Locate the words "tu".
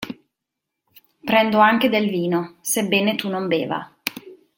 3.13-3.29